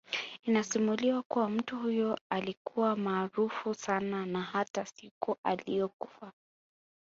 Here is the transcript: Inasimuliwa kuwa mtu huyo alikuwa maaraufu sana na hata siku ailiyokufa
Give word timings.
Inasimuliwa 0.43 1.21
kuwa 1.23 1.49
mtu 1.49 1.79
huyo 1.79 2.19
alikuwa 2.29 2.95
maaraufu 2.95 3.73
sana 3.73 4.25
na 4.25 4.41
hata 4.41 4.85
siku 4.85 5.37
ailiyokufa 5.43 6.31